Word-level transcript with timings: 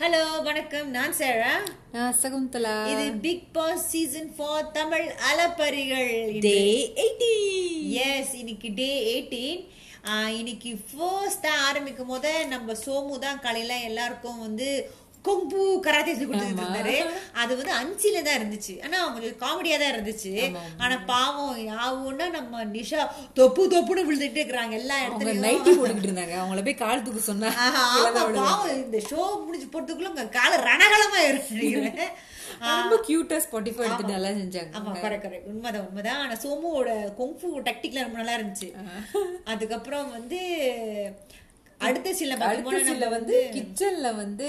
Hello 0.00 0.20
வணக்கம். 0.40 0.86
நான் 0.90 1.14
சேரா 1.18 1.50
நான் 1.92 2.14
சகுந்தலா. 2.20 2.74
இது 2.92 3.04
Bigg 3.24 3.46
Boss 3.52 3.84
season 3.90 4.30
four 4.36 4.70
Tamil 4.72 5.08
அலப்பரிகள் 5.30 6.12
day 6.46 6.54
eighty 7.02 7.32
எஸ் 8.06 8.32
இன்னைக்கு 8.40 8.68
டே 8.78 8.88
எயிட்டீன் 9.10 9.60
இன்னைக்கு 10.38 10.70
ஃபர்ஸ்ட் 10.90 11.44
தான் 11.46 11.60
ஆரம்பிக்கும் 11.66 12.06
போது 12.06 12.32
நம்ம 12.46 12.76
சோமு 12.84 13.18
தான் 13.18 13.42
காலையில 13.44 13.76
எல்லாருக்கும் 13.88 14.38
வந்து 14.38 14.68
கொம்பு 15.28 15.58
கராத்தே 15.86 16.12
சொல்லி 16.14 16.28
கொடுத்துட்டு 16.28 16.64
இருந்தாரு. 16.64 16.94
அது 17.42 17.52
வந்து 17.58 17.72
அஞ்சில 17.80 18.22
தான் 18.26 18.38
இருந்துச்சு. 18.40 18.74
ஆனா 18.84 18.96
அவங்களுக்கு 19.04 19.36
காமெடியா 19.44 19.76
தான் 19.82 19.92
இருந்துச்சு. 19.94 20.32
ஆனா 20.84 20.96
பாவம் 21.12 21.58
யாவுன்னா 21.72 22.26
நம்ம 22.38 22.62
நிஷா 22.76 23.00
தொப்பு 23.40 23.64
தொப்புன்னு 23.74 24.06
விழுந்துட்டு 24.08 24.40
இருக்கிறாங்க 24.40 24.76
எல்லா 24.80 24.96
இடத்துலயும். 25.04 25.44
நைட்டி 25.46 25.70
போட்டுக்கிட்டு 25.78 26.10
இருந்தாங்க. 26.10 26.36
அவங்கள 26.42 26.64
போய் 26.68 26.82
கால் 26.84 27.04
தூக்க 27.06 27.22
சொன்னா 27.30 27.50
ஆஹா, 27.66 27.84
ஆமா, 28.00 28.24
பாவம். 28.40 28.74
இந்த 28.84 29.00
ஷோ 29.10 29.20
முடிஞ்சு 29.46 29.68
போறதுக்குள்ள 29.74 30.26
கால 30.40 30.52
ரணகலமா 30.70 31.22
இருக்கு 31.30 31.48
ரொம்ப 32.68 32.94
கியூட்டா 33.06 33.36
ஸ்பாட்டிஃபை 33.44 33.82
எடுத்து 33.86 34.12
நல்லா 34.14 34.30
செஞ்சாங்க. 34.38 34.72
ஆமா 34.78 34.92
கரெக்ட் 35.02 35.24
கரெக்ட் 35.26 35.50
உண்மைதான் 35.50 35.84
உண்மைதான். 35.88 36.20
ஆனா 36.24 36.34
சோமுவோட 36.44 36.88
கொங்ஃபு 37.20 37.48
டெக்டிக்ல 37.68 38.04
ரொம்ப 38.06 38.18
நல்லா 38.20 38.36
இருந்துச்சு. 38.38 38.68
அதுக்கப்புறம் 39.52 40.08
வந்து 40.16 40.40
அடுத்த 41.86 42.12
சில 42.20 42.36
அடுத்த 42.48 42.78
சில 42.88 43.08
வந்து 43.16 43.36
கிச்சன்ல 43.56 44.08
வந்து 44.22 44.48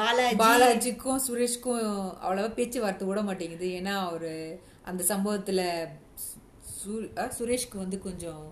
பாலாஜி. 0.00 0.36
பாலாஜிக்கும் 0.42 1.22
சுரேஷ்க்கும் 1.26 1.82
அவ்வளவா 2.24 2.50
பேச்சுவார்த்தை 2.58 3.06
விட 3.08 3.22
மாட்டேங்குது. 3.28 3.68
ஏன்னா 3.78 3.94
அவரு 4.08 4.32
அந்த 4.90 5.02
சம்பவத்துல 5.10 5.60
சுரேஷ்க்கு 7.38 7.76
வந்து 7.84 7.98
கொஞ்சம் 8.06 8.44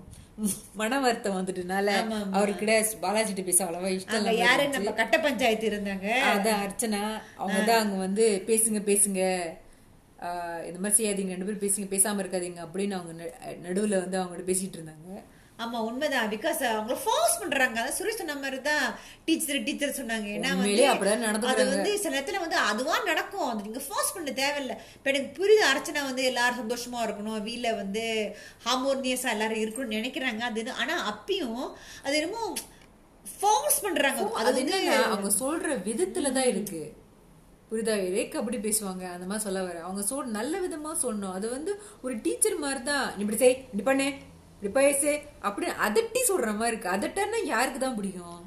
மன 0.80 0.98
வருத்தம் 1.05 1.38
வந்துட்டனால 1.38 1.88
அவர்கிட்ட 2.37 2.74
பாலாஜிட்ட 3.06 3.43
பேச 3.48 3.59
அவ்வளவா 3.65 3.88
இஷ்டம் 3.96 4.29
யாரு 4.45 4.66
நம்ம 4.77 4.93
கட்ட 5.01 5.16
பஞ்சாயத்து 5.24 5.66
இருந்தாங்க? 5.73 6.07
அதான் 6.34 6.62
அர்ச்சனா. 6.66 7.02
அவங்க 7.41 7.59
தான் 7.71 7.82
அங்க 7.82 7.96
வந்து 8.07 8.27
பேசுங்க 8.51 8.80
பேசுங்க. 8.93 9.21
இந்த 10.68 10.79
மாதிரி 10.82 10.96
செய்யாதீங்க 11.01 11.34
ரெண்டு 11.34 11.49
பேரும் 11.49 11.65
பேசுங்க 11.66 11.88
பேசாம 11.93 12.23
இருக்காதீங்க 12.23 12.60
அப்படின்னு 12.66 12.96
அவங்க 13.01 13.12
நடுவுல 13.66 14.01
வந்து 14.05 14.18
அவங்க 14.23 14.49
பேசிட்டு 14.51 14.79
இருந்தாங்க. 14.79 15.10
ஆமா 15.61 15.79
உண்மைதான். 15.80 16.30
பிகாஸ் 16.30 16.61
அவங்கள 16.61 16.97
ஃபோர்ஸ் 17.05 17.39
பண்றாங்க. 17.39 17.80
அதான் 17.80 18.03
சுரேஷ் 18.03 18.15
சொன்ன 18.15 18.35
மாதிரி 18.35 18.61
தான் 18.61 18.99
டீச்சர் 19.25 19.63
டீச்சர் 19.63 19.89
சொன்னாங்க. 19.89 20.29
ஏன்னா 20.37 20.49
வந்து 20.57 20.89
அது. 21.63 21.77
வந்து 21.77 21.99
சில 21.99 22.21
நேரத்துல 22.21 22.41
வந்து 22.41 22.57
அதுவா 22.57 23.02
நடக்கும். 23.02 23.49
அது 23.49 23.63
நீங்க 23.63 23.80
ஃபோர்ஸ் 23.89 24.15
பண்ண 24.15 24.30
தேவையில்ல. 24.30 24.75
இப்ப 24.95 25.11
எனக்கு 25.11 25.30
புரியுது 25.39 25.77
அர்ச்சனா 25.77 26.05
வந்து 26.05 26.25
எல்லாரும் 26.25 26.61
சந்தோஷமா 26.61 26.99
இருக்கணும். 26.99 27.43
வீட்ல 27.43 27.73
வந்து 27.73 28.37
ஹார்மோனியஸா 28.65 29.30
எல்லாரும் 29.30 29.59
இருக்கணும்னு 29.59 29.95
நினைக்கிறாங்க. 29.95 30.39
அது 30.39 30.59
என்ன- 30.61 30.75
ஆனா 30.75 31.21
அப்பயும் 31.21 31.73
அது 32.05 32.17
என்னமோ 32.17 32.52
ஃபோர்ஸ் 33.41 33.80
பண்றாங்க. 33.80 34.30
அது 34.35 34.63
என்னன்னா 34.63 35.02
அவங்க 35.02 35.30
சொல்ற 35.41 35.89
விதத்துல 35.89 36.33
தான் 36.33 36.47
இருக்கு. 36.47 36.99
புரியுதா? 37.71 37.95
ரேக் 38.11 38.37
அப்படி 38.37 38.57
பேசுவாங்க. 38.57 39.13
அந்த 39.13 39.27
மாதிரி 39.27 39.39
சொல்ல 39.39 39.63
வர 39.63 39.83
அவங்க 39.83 40.02
சொல் 40.02 40.27
நல்ல 40.27 40.59
விதமா 40.59 40.95
சொன்னோம். 41.02 41.33
அது 41.33 41.51
வந்து 41.51 41.83
ஒரு 42.02 42.21
டீச்சர் 42.21 42.57
மாதிரி 42.57 42.83
தான் 42.83 43.19
இப்படி 43.19 43.39
செய் 43.39 43.57
இப்படி 43.57 43.83
பண்ணு. 43.83 44.29
இப்படி 44.63 44.73
பேசு 44.79 45.11
அப்படி 45.49 45.66
அதட்டி 45.87 46.21
சொல்ற 46.30 46.49
மாதிரி 46.57 46.73
இருக்கு. 46.73 46.95
அதட்டன்னா 46.97 47.39
யாருக்கு 47.53 47.79
தான் 47.85 47.97
பிடிக்கும்? 47.99 48.41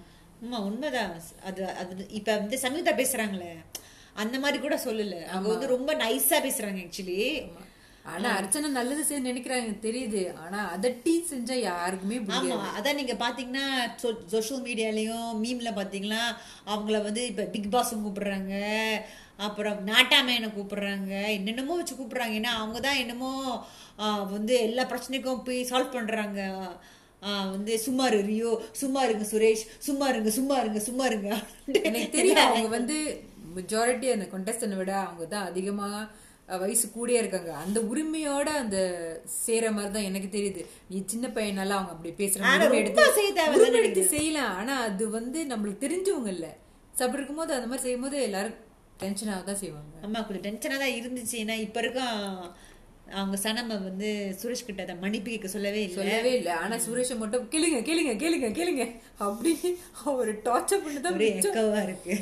ஆமா 0.44 0.58
உண்மைதான். 0.68 1.14
அது 1.48 1.62
அது 1.82 2.04
இப்ப 2.20 2.30
வந்து 2.42 2.58
சங்கீதா 2.64 2.92
பேசுறாங்களே 3.00 3.52
அந்த 4.24 4.36
மாதிரி 4.42 4.58
கூட 4.66 4.76
சொல்லல. 4.86 5.16
அவங்க 5.34 5.50
வந்து 5.54 5.74
ரொம்ப 5.76 5.92
நைஸா 6.04 6.40
பேசுறாங்க 6.48 6.82
ஆக்சுவலி 6.86 7.22
ஆனா 8.12 8.30
அர்ச்சனா 8.38 8.70
நல்லது 8.78 9.04
செய்ய 9.08 9.20
நினைக்கிறாங்க 9.28 9.74
தெரியுது. 9.86 10.22
ஆனா 10.44 10.60
அதட்டி 10.76 11.14
செஞ்சா 11.32 11.56
யாருக்குமே 11.70 12.18
ஆமா 12.38 12.58
அதான் 12.78 13.00
நீங்க 13.00 13.16
பாத்தீங்கன்னா 13.26 13.66
சோஷியல் 14.34 14.64
மீடியாலயும் 14.68 15.30
மீம்ல 15.44 15.72
பாத்தீங்கன்னா 15.80 16.24
அவங்கள 16.72 17.00
வந்து 17.08 17.24
இப்ப 17.32 17.50
பிக் 17.56 17.74
பாஸ் 17.76 17.94
கூப்பிடுறாங்க. 18.06 18.54
அப்புறம் 19.46 19.80
நாட்டாமேனை 19.92 20.50
கூப்பிடுறாங்க. 20.58 21.14
என்னென்னமோ 21.38 21.78
வச்சு 21.78 21.96
கூப்பிடுறாங்க. 21.96 22.36
ஏன்னா 22.42 22.52
அவங்க 22.62 22.80
தான் 22.88 23.02
என்னமோ 23.04 23.32
வந்து 24.32 24.54
எல்லா 24.64 24.84
பிரச்சனைக்கும் 24.86 25.46
போய் 25.46 25.60
சால்வ் 25.64 25.96
பண்றாங்க. 25.96 26.40
ஆ, 27.22 27.34
வந்து 27.52 27.74
சும்மா 27.80 28.06
ரியோ 28.14 28.50
சும்மா 28.80 29.02
இருங்க 29.04 29.26
சுரேஷ் 29.30 29.64
சும்மா 29.80 30.06
இருங்க 30.10 30.32
சும்மா 30.32 30.56
இருங்க 30.60 30.80
சும்மா 30.88 31.06
இருங்க. 31.10 31.30
எனக்கு 31.82 32.10
தெரியும் 32.16 32.42
அவங்க 32.46 32.72
வந்து 32.74 32.98
மெஜாரிட்டி 33.56 34.08
அந்த 34.14 34.26
contestant 34.32 34.76
விட 34.78 34.94
அவங்க 35.04 35.26
தான் 35.32 35.48
அதிகமா 35.50 35.88
அஹ், 36.50 36.60
வயசு 36.62 36.86
கூடயே 36.90 37.20
இருக்காங்க. 37.20 37.52
அந்த 37.62 37.80
உரிமையோட 37.90 38.48
அந்த 38.62 38.78
சேர 39.38 39.72
மாதிரி 39.72 39.94
தான் 39.94 40.08
எனக்கு 40.10 40.30
தெரியுது. 40.30 40.62
நீ 40.90 40.98
சின்ன 41.08 41.28
பையனால 41.36 41.76
அவங்க 41.78 41.94
அப்படி 41.94 42.12
பேசுறாங்க 42.18 42.50
எடுத்து 43.82 44.04
செய்யலாம். 44.14 44.52
ஆனா 44.60 44.74
அது 44.88 45.06
வந்து 45.12 45.40
நம்மளுக்கு 45.52 45.84
தெரிஞ்சவங்க 45.86 46.32
இல்ல. 46.36 46.48
அப்படி 46.96 47.20
இருக்கும்போது 47.20 47.56
அந்த 47.56 47.68
மாதிரி 47.68 47.86
செய்யும்போது 47.86 48.18
எல்லாரும் 48.28 48.58
டென்ஷன் 49.00 49.32
ஆக 49.34 49.44
தான் 49.44 49.62
செய்வாங்க. 49.62 49.94
அம்மா 50.06 50.20
கொஞ்சம் 50.22 50.46
டென்ஷனாக 50.48 50.82
தான் 50.84 50.98
இருந்துச்சு. 51.00 51.38
ஏன்னா 51.44 51.56
இப்ப 51.64 51.80
இருக்க 51.80 52.02
அவங்க 53.14 53.38
சனம 53.44 53.68
வந்து 53.68 54.10
சுரேஷ் 54.42 54.66
கிட்ட 54.66 54.82
அதை 54.84 54.96
மன்னிப்பு 54.96 55.50
சொல்லவே 55.50 55.82
இல்லை. 55.84 55.96
சொல்லவே 55.96 56.32
இல்ல. 56.38 56.58
ஆனா 56.58 56.76
சுரேஷை 56.76 57.18
மட்டும் 57.18 57.50
கேளுங்க 57.52 57.80
கேளுங்க 57.90 58.14
கேளுங்க 58.24 58.50
கேளுங்க 58.60 58.86
அப்படின்னு 59.20 59.72
அவர் 60.06 60.32
டார்ச்சர் 60.42 60.84
பண்ணதான் 60.86 61.20
எக்கவா 61.28 61.84
இருக்கு. 61.84 62.18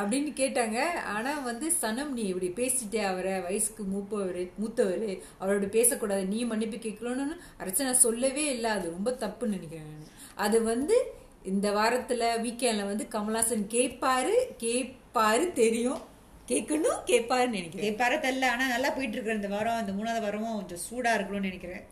அப்படின்னு 0.00 0.30
கேட்டாங்க. 0.40 0.78
ஆனா 1.16 1.38
வந்து 1.38 1.72
சனம் 1.82 2.08
நீ 2.08 2.22
இப்படி 2.22 2.48
பேசிட்டே 2.58 3.02
அவரை 3.02 3.40
வயசுக்கு 3.40 3.84
மூப்பவர் 3.84 4.42
மூத்தவர் 4.56 5.06
அவரோட 5.40 5.68
பேசக்கூடாது 5.68 6.24
நீ 6.24 6.44
மன்னிப்பு 6.44 6.76
கேட்கணும்னு 6.76 7.36
அர்ச்சனா 7.58 7.92
சொல்லவே 8.06 8.44
இல்லை. 8.54 8.70
அது 8.70 8.90
ரொம்ப 8.90 9.10
தப்புன்னு 9.20 9.56
நினைக்கிறேன் 9.56 9.86
நானு. 9.86 10.06
அது 10.34 10.62
வந்து 10.62 10.96
இந்த 11.44 11.70
வாரத்துல 11.70 12.24
வீக்கெண்ட்ல 12.44 12.86
வந்து 12.86 13.06
கமலாசன் 13.10 13.66
கேட்பாரு 13.70 14.34
கேட்பாரு 14.60 15.52
தெரியும். 15.52 16.16
கேட்கணும் 16.50 17.00
கேட்பாருன்னு 17.10 17.56
நினைக்கிறேன். 17.56 17.86
கேட்பார 17.86 18.16
தெரியல 18.16 18.50
ஆனா 18.54 18.66
நல்லா 18.68 18.90
போயிட்டு 18.90 19.16
இருக்கிற 19.16 19.38
இந்த 19.40 19.48
வாரம் 19.54 19.80
இந்த 19.80 19.92
மூணாவது 19.98 20.24
வாரமும் 20.26 20.58
கொஞ்சம் 20.58 20.84
சூடா 20.86 21.10
இருக்கணும்னு 21.16 21.50
நினைக்கிறேன். 21.50 21.84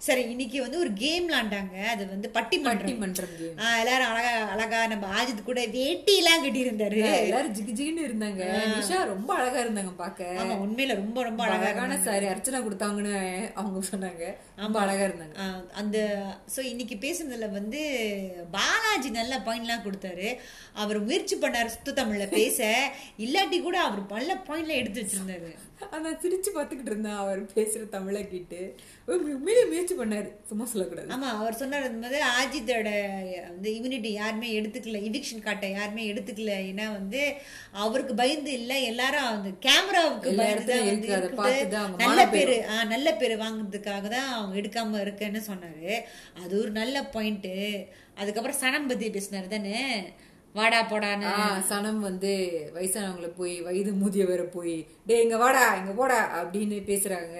சரி 0.00 0.22
இன்னைக்கு 0.32 0.58
வந்து 0.64 0.78
ஒரு 0.82 0.90
கேம் 1.00 1.24
விளாண்டாங்க 1.28 1.74
அது 1.92 2.02
வந்து 2.12 2.28
பட்டிமன்றம். 2.36 2.92
எல்லாரும் 3.80 4.10
அழகா 4.10 4.30
அழகா 4.54 4.78
நம்ம 4.92 5.08
ஆஜித் 5.18 5.42
கூட 5.48 5.62
வேட்டி 5.74 6.12
எல்லாம் 6.20 6.42
கட்டி 6.44 6.60
இருந்தாரு 6.66 7.00
எல்லாரும் 7.16 7.54
ஜிகு 7.56 7.72
ஜிகுன்னு 7.78 8.06
இருந்தாங்க. 8.08 8.42
நிஷா 8.72 8.98
ரொம்ப 9.12 9.30
அழகா 9.38 9.58
இருந்தாங்க 9.64 9.92
பாக்க 10.02 10.28
ஆமா 10.42 10.54
உண்மையில 10.64 10.96
ரொம்ப 11.02 11.22
ரொம்ப 11.28 11.42
அழகா 11.46 11.66
அழகான 11.66 11.98
சாரி 12.06 12.28
அர்ச்சனா 12.32 12.60
கொடுத்தாங்கன்னு 12.66 13.14
அவங்க 13.60 13.82
சொன்னாங்க. 13.92 14.24
ரொம்ப 14.64 14.78
அழகா 14.84 15.04
இருந்தாங்க. 15.08 15.36
அந்த 15.82 15.98
ஸோ 16.54 16.60
இன்னைக்கு 16.72 16.96
பேசுனதுல 17.04 17.48
வந்து 17.58 17.82
பாலாஜி 18.56 19.10
நல்ல 19.20 19.34
பாயிண்ட்லாம் 19.48 19.86
கொடுத்தாரு. 19.86 20.28
அவர் 20.82 20.98
முயற்சி 21.06 21.36
பண்ணாரு 21.36 21.74
சுத்த 21.76 21.96
தமிழ்ல 22.00 22.26
பேச. 22.38 22.58
இல்லாட்டி 23.24 23.58
கூட 23.60 23.76
அவர் 23.88 24.02
நல்ல 24.14 24.32
பாயிண்ட்லாம் 24.48 24.80
எடுத்து 24.82 25.02
வச்சிருந்தாரு. 25.02 25.50
நான் 26.02 26.18
சிரிச்சு 26.22 26.50
பாத்துக்கிட்டு 26.54 26.90
இருந்தேன் 26.92 27.20
அவர் 27.22 27.40
பேசுற 27.54 27.82
தமிழை 27.94 28.22
கேட்டு. 28.32 28.58
உண்மையிலே 29.34 29.62
முயற்சி 29.70 29.89
பண்ணாரு. 29.96 30.28
சும்மா 30.48 30.64
சொல்லக்கூடாது. 30.66 31.08
ஆமா 31.10 31.28
அவர் 31.34 31.58
சொன்னார் 31.58 31.86
மாதிரி 31.96 32.20
ஆஜித்தோட 32.34 32.90
வந்து 33.48 33.68
இம்யூனிட்டி 33.76 34.10
யாருமே 34.14 34.48
எடுத்துக்கல 34.56 35.00
இவிக்ஷன் 35.08 35.44
காட்ட 35.44 35.66
யாருமே 35.72 36.04
எடுத்துக்கல. 36.10 36.28
ஏன்னா 36.68 36.86
வந்து 36.94 37.20
அவருக்கு 37.82 38.14
பயந்து 38.14 38.52
இல்ல 38.58 38.72
எல்லாரும் 38.88 39.28
அந்த 39.30 39.52
கேமராவுக்கு 39.66 40.30
பயந்து 40.38 40.72
தான் 41.74 41.86
வந்து 41.88 42.04
நல்ல 42.04 42.22
பேரு 42.34 42.56
ஆ, 42.70 42.78
நல்ல 42.92 43.08
பேரு 43.16 43.36
வாங்குறதுக்காக 43.40 44.06
தான் 44.08 44.30
அவங்க 44.34 44.56
எடுக்காம 44.60 45.02
இருக்கேன்னு 45.04 45.42
சொன்னாரு. 45.48 45.92
அது 46.42 46.52
ஒரு 46.62 46.72
நல்ல 46.76 46.96
பாயிண்ட் 47.14 47.50
அதுக்கப்புறம் 48.16 48.60
சனம் 48.60 48.88
பத்தி 48.88 49.06
பேசினாரு 49.12 49.48
தானே? 49.50 49.78
வாடா 50.54 50.78
போடான்னு. 50.84 51.32
சனம் 51.68 52.00
வந்து 52.02 52.30
வயசானவங்கள 52.74 53.28
போய் 53.36 53.52
வயது 53.60 53.92
முதியவரை 54.00 54.46
போய் 54.54 54.74
டே 55.06 55.16
இங்க 55.22 55.36
வாடா 55.38 55.66
இங்க 55.76 55.92
போடா 55.94 56.18
அப்படின்னு 56.38 56.78
பேசுறாங்க. 56.88 57.36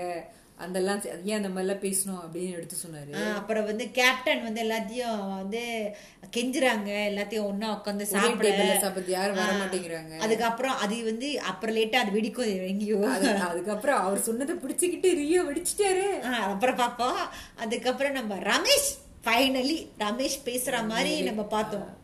அதெல்லாம் 0.61 1.01
ஏன் 1.25 1.45
அந்த 1.45 1.61
மாதிரிலாம் 1.61 1.85
பேசணும் 1.85 2.19
அப்படின்னு 2.19 2.55
எடுத்து 2.55 2.77
சொன்னாரு. 2.87 3.35
அப்புறம் 3.35 3.65
வந்து 3.65 3.91
கேப்டன் 3.91 4.43
வந்து 4.43 4.63
எல்லாத்தையும் 4.63 5.37
வந்து 5.37 5.95
கெஞ்சுறாங்க 6.37 6.89
எல்லாத்தையும் 6.89 7.43
ஒண்ணா 7.43 7.83
உட்காந்து 7.83 8.03
சாப்பிட. 8.03 8.79
சாப்பிட்டு 8.81 9.11
யாரும் 9.11 9.37
வர 9.37 9.53
மாட்டேங்கிறாங்க 9.53 10.17
அதுக்கப்புறம் 10.17 10.77
அது 10.77 11.05
வந்து 11.05 11.41
அப்புறம் 11.41 11.77
லேட்டா 11.77 11.95
அது 11.95 12.21
வெடிக்கும் 12.21 12.67
எங்கேயோ. 12.67 12.97
அது- 12.97 13.37
அதுக்கப்புறம் 13.37 14.01
அவர் 14.01 14.21
சொன்னதை 14.21 14.55
பிடிச்சுக்கிட்டு 14.55 15.15
ரியோ 15.15 15.43
வெடிச்சிட்டாரு. 15.43 16.21
அப்புறம் 16.21 16.77
பார்ப்போம் 16.77 17.17
அதுக்கப்புறம் 17.57 18.13
நம்ம 18.13 18.35
ரமேஷ் 18.35 18.99
ஃபைனலி 19.25 19.89
ரமேஷ் 19.99 20.39
பேசுற 20.45 20.87
மாதிரி 20.87 21.21
நம்ம 21.21 21.43
பார்த்தோம். 21.43 21.99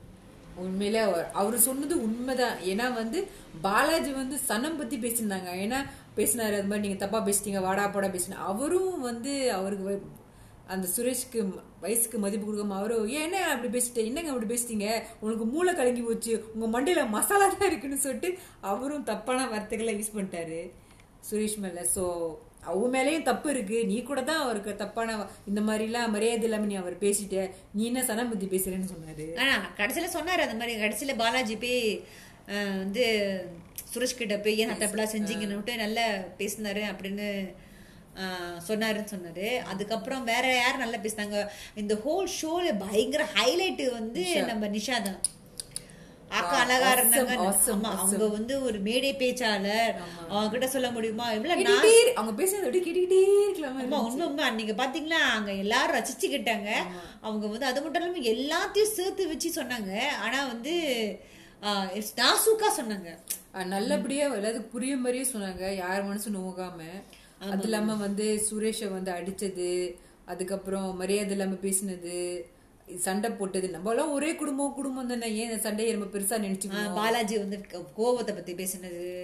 உண்மையிலே 0.55 0.99
அவர் 0.99 1.31
அவர் 1.33 1.59
சொன்னது 1.59 2.03
உண்மைதான். 2.03 2.57
ஏன்னா 2.59 2.93
வந்து 2.93 3.29
பாலாஜி 3.63 4.11
வந்து 4.11 4.39
சனம் 4.49 4.79
பத்தி 4.79 4.97
பேசியிருந்தாங்க. 4.97 5.49
ஏன்னா 5.55 5.77
பேசினாரு. 6.19 6.55
அது 6.61 6.71
மாதிரி 6.71 6.85
நீங்கள் 6.87 7.03
தப்பாக 7.05 7.23
பேசிட்டீங்க 7.29 7.61
வாடா 7.69 7.85
போடா 7.97 8.09
பேசினா 8.17 8.39
அவரும் 8.53 8.95
வந்து 9.09 9.35
அவருக்கு 9.59 9.99
அந்த 10.75 10.87
சுரேஷ்க்கு 10.95 11.41
வயசுக்கு 11.83 12.17
மதிப்பு 12.23 12.47
கொடுக்காம 12.47 12.77
அவரும் 12.79 13.05
ஏன் 13.17 13.25
என்ன 13.27 13.43
அப்படி 13.51 13.69
பேசிட்டேன் 13.75 14.09
என்னங்க 14.09 14.33
அப்படி 14.33 14.49
பேசிட்டீங்க? 14.53 14.87
உனக்கு 15.25 15.45
மூளை 15.53 15.73
கலங்கி 15.81 16.03
போச்சு. 16.07 16.33
உங்கள் 16.55 16.73
மண்டையில் 16.75 17.13
மசாலா 17.17 17.47
தான் 17.53 17.71
இருக்குன்னு 17.71 18.05
சொல்லிட்டு 18.07 18.31
அவரும் 18.73 19.07
தப்பான 19.11 19.47
வார்த்தைகளை 19.53 19.95
யூஸ் 19.99 20.15
பண்ணிட்டாரு 20.17 20.59
சுரேஷ் 21.29 21.57
மேலே. 21.65 21.85
ஸோ 21.95 22.05
அவங்க 22.71 22.87
மேலேயும் 22.95 23.27
தப்பு 23.29 23.49
இருக்கு. 23.55 23.79
நீ 23.91 23.97
கூட 24.11 24.21
தான் 24.31 24.43
அவருக்கு 24.45 24.73
தப்பான 24.83 25.17
இந்த 25.51 25.61
மாதிரிலாம் 25.69 26.13
மரியாதை 26.15 26.47
இல்லாம 26.49 26.69
நீ 26.71 26.77
அவர் 26.83 26.97
பேசிட்ட. 27.05 27.45
நீ 27.77 27.83
என்ன 27.91 28.03
சனம் 28.09 28.33
பத்தி 28.33 28.47
பேசுறேன்னு 28.55 28.93
சொன்னாரு. 28.95 29.27
ஆனா 29.43 29.55
கடைசியில 29.81 30.09
சொன்னாரு 30.17 30.45
அந்த 30.47 30.57
மாதிரி. 30.61 30.75
கடைசியில 30.85 31.15
பாலாஜி 31.23 31.57
போய் 31.65 31.81
வந்து 32.83 33.05
சுரேஷ் 33.93 34.19
கிட்ட 34.19 34.37
போய் 34.45 34.59
ஏன் 34.63 34.81
தப்பெல்லாம் 34.83 35.15
செஞ்சீங்கன்னு 35.15 35.77
நல்லா 35.85 36.09
பேசினாரு 36.41 36.83
அப்படின்னு 36.93 37.29
சொன்னாருன்னு 38.69 39.13
சொன்னாரு. 39.15 39.49
அதுக்கப்புறம் 39.71 40.23
வேற 40.33 40.45
யார் 40.55 40.83
நல்லா 40.83 40.99
பேசினாங்க? 41.07 41.39
இந்த 41.81 41.95
ஹோல் 42.05 42.29
ஷோல 42.41 42.69
பயங்கர 42.85 43.25
ஹைலைட் 43.39 43.83
வந்து 43.97 44.23
நம்ம 44.51 44.69
நிஷா 44.77 44.99
தான். 45.09 45.19
அக்கா 46.39 46.55
அழகா 46.63 46.89
இருந்தாங்க. 46.95 47.35
அவங்க 47.99 48.27
வந்து 48.37 48.55
ஒரு 48.69 48.79
மேடை 48.87 49.11
பேச்சாளர். 49.21 49.93
அவங்க 50.31 50.49
கிட்ட 50.55 50.69
சொல்ல 50.73 50.89
முடியுமா? 50.97 51.27
இவ்வளவு 51.37 51.93
அவங்க 52.19 52.33
பேசுறது 52.41 52.67
அப்படியே 52.67 52.85
கேட்டுக்கிட்டே 52.87 53.21
இருக்கலாமா. 53.45 53.85
ஆமா 53.85 54.01
உண்மை 54.09 54.25
உண்மை. 54.31 54.49
நீங்க 54.61 54.75
பாத்தீங்களா? 54.83 55.21
அங்க 55.37 55.53
எல்லாரும் 55.65 55.97
ரசிச்சுக்கிட்டாங்க. 55.99 56.71
அவங்க 57.27 57.47
வந்து 57.53 57.71
அது 57.71 57.83
மட்டும் 57.85 58.03
இல்லாம 58.03 58.27
எல்லாத்தையும் 58.35 58.95
சேர்த்து 58.99 59.31
வச்சு 59.33 59.51
சொன்னாங்க. 59.61 59.93
ஆனா 60.25 60.41
வந்து 60.53 60.75
நாசூக்கா 62.17 62.67
சொன்னாங்க. 62.81 63.19
நல்லபடியா 63.65 64.35
எல்லாத்துக்கும் 64.35 64.69
புரிய 64.69 64.97
மாதிரியே 64.97 65.31
சொன்னாங்க. 65.33 65.75
யார் 65.75 66.05
மனசும் 66.05 66.37
நோகாம. 66.37 66.83
அது 67.51 67.63
இல்லாம 67.63 67.95
வந்து 67.95 68.47
சுரேஷை 68.51 68.93
வந்து 68.93 69.13
அடிச்சது 69.13 69.97
அதுக்கப்புறம் 70.25 70.97
மரியாதை 70.97 71.31
இல்லாம 71.31 71.55
பேசினது 71.55 72.43
சண்டை 72.97 73.31
போட்டது. 73.31 73.71
நம்ம 73.71 73.91
எல்லாம் 73.91 74.13
ஒரே 74.13 74.35
குடும்பம் 74.35 74.75
குடும்பம் 74.75 75.07
தானே. 75.07 75.35
ஏன் 75.35 75.61
சண்டையை 75.61 75.95
நம்ம 75.95 76.19
பெருசா 76.19 76.41
நினைச்சுக்கணும்? 76.41 76.95
பாலாஜி 76.95 77.39
வந்து 77.39 77.61
க- 77.61 77.79
கோவத்தை 77.79 78.35
பத்தி 78.35 78.55
பேசினது. 78.55 79.21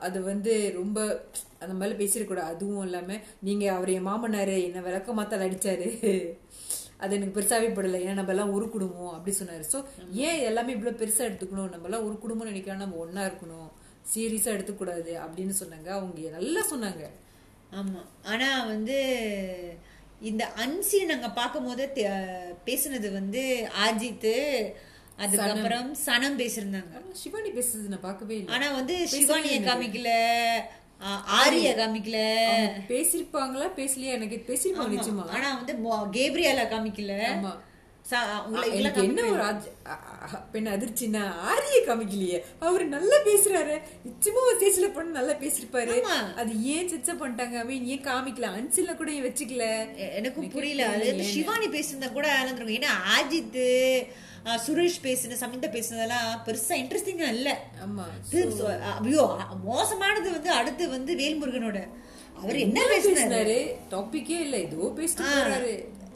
அது 0.00 0.22
வந்து 0.22 0.72
ரொம்ப 0.74 1.24
அந்த 1.58 1.74
மாதிரி 1.74 2.04
பேசிடக்கூடாது. 2.04 2.36
அதுவும் 2.36 2.84
இல்லாம 2.84 3.16
நீங்க 3.38 3.72
அவர் 3.72 3.88
என் 3.88 4.06
மாமனாரு 4.06 4.64
என்ன 4.64 4.80
விளக்க 4.80 5.12
மாத்தால் 5.12 5.48
அடிச்சாரு. 5.48 6.36
அது 7.04 7.16
எனக்கு 7.18 7.36
பெருசாவே 7.38 7.68
படல 7.76 7.98
ஏன்னா 8.04 8.18
நம்ம 8.20 8.34
எல்லாம் 8.34 8.52
ஒரு 8.56 8.66
குடும்பம் 8.74 9.14
அப்படி 9.16 9.36
சொன்னாரு. 9.38 9.64
சோ 9.72 9.78
ஏன் 10.26 10.40
எல்லாமே 10.50 10.72
இவ்வளவு 10.76 11.00
பெருசா 11.00 11.22
எடுத்துக்கணும்? 11.28 11.72
நம்ம 11.74 11.88
எல்லாம் 11.90 12.06
ஒரு 12.08 12.16
குடும்பம் 12.24 12.50
நினைக்கலாம் 12.50 12.82
நம்ம 12.84 13.00
ஒண்ணா 13.04 13.24
இருக்கணும். 13.30 13.68
சீரியஸா 14.14 14.50
எடுத்துக்கூடாது 14.56 15.12
அப்படின்னு 15.24 15.54
சொன்னாங்க. 15.60 15.88
அவங்க 15.98 16.30
நல்லா 16.38 16.62
சொன்னாங்க. 16.72 17.04
ஆமா. 17.80 18.00
ஆனா 18.32 18.48
வந்து 18.72 18.96
இந்த 20.30 20.42
அன்சீன் 20.62 21.10
நாங்க 21.12 21.28
பார்க்கும் 21.38 21.66
போது 21.68 21.84
பேசுனது 22.66 23.08
வந்து 23.18 23.42
அஜித் 23.86 24.32
அதுக்கப்புறம் 25.24 25.88
சனம். 26.06 26.38
பேசியிருந்தாங்க. 26.40 26.92
ஆனா 26.98 27.10
சிவானி 27.22 27.50
பேசுறது 27.58 27.92
நான் 27.92 28.06
பார்க்கவே 28.06 28.34
இல்லை. 28.38 28.52
ஆனா 28.54 28.68
வந்து 28.78 28.94
சிவானிய 29.12 29.58
காமிக்கல. 29.68 30.12
ஆரிய 31.38 31.74
காமிக்கல. 31.78 32.18
பேசிருப்பாங்களா? 32.88 33.68
பேசலையா? 33.76 34.12
எனக்கு 34.18 34.44
பேசிருப்பாங்க 34.46 34.96
நிச்சயமா 34.96 35.28
ஆனா 35.28 35.48
வந்து 35.54 35.74
கேப்ரியலா 36.18 36.64
காமிக்கல. 36.74 37.14
என்ன 38.72 39.22
ஒரு 39.22 39.44
பெண் 40.52 40.66
அதிர்ச்சின்னா 40.66 41.22
ஆரிய 41.50 41.76
காமிக்கலையே. 41.86 42.38
அவரு 42.58 42.84
நல்லா 42.84 43.16
பேசுறாரு. 43.24 43.80
நிச்சயமா 44.08 44.40
ஒரு 44.46 44.56
ஸ்டேஜ்ல 44.58 44.94
பண்ண 44.94 45.20
நல்லா 45.20 45.32
பேசிருப்பாரு. 45.32 46.00
அது 46.34 46.64
ஏன் 46.64 46.88
சிச்ச 46.88 47.06
பண்ணிட்டாங்க? 47.06 47.64
மீன் 47.64 47.84
ஏன் 47.84 48.04
காமிக்கல? 48.04 48.50
அன்சில 48.58 48.96
கூட 48.96 49.10
வச்சுக்கல. 49.12 49.66
எனக்கும் 50.14 50.50
புரியல. 50.50 50.88
அது 50.88 51.24
சிவானி 51.24 51.66
பேசுனத 51.66 52.12
கூட 52.12 52.28
ஆனந்திருக்கும் 52.38 52.78
ஏன்னா 52.80 52.92
அஜித் 53.18 53.60
சுரேஷ் 54.64 54.98
பேசுன 55.02 55.36
சமிதா 55.40 55.68
பேசுனதெல்லாம் 55.72 56.42
பெருசா 56.46 56.74
இன்ட்ரெஸ்டிங்கா 56.74 57.28
இல்ல. 57.28 57.48
ஐயோ 59.02 59.24
மோசமானது 59.64 60.30
வந்து 60.30 60.50
அடுத்து 60.50 60.88
வந்து 60.88 61.14
வேல்முருகனோட. 61.14 61.78
அவர் 62.36 62.56
என்ன 62.56 62.78
பேசினாரு? 62.90 63.58
டாபிக்கே 63.90 64.38
இல்ல 64.40 64.56
ஏதோ 64.58 64.92
பேசிட்டு 64.96 65.24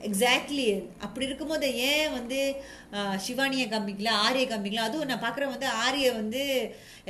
எக்ஸாக்ட்லி 0.06 0.66
அப்படி 1.06 1.26
இருக்கும்போது 1.28 1.66
ஏன் 1.90 2.12
வந்து 2.16 2.38
சிவானியை 3.24 3.66
காமிக்கல 3.72 4.10
ஆரிய 4.26 4.44
காமிக்கல 4.50 4.84
அதுவும் 4.88 5.10
நான் 5.10 5.24
பாக்குறேன் 5.24 5.52
வந்து 5.54 5.68
ஆரிய 5.84 6.12
வந்து 6.20 6.42